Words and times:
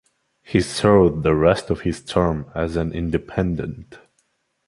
He 0.41 0.61
served 0.61 1.21
the 1.21 1.35
rest 1.35 1.69
of 1.69 1.81
his 1.81 2.03
term 2.03 2.49
as 2.55 2.75
an 2.75 2.91
independent. 2.91 3.99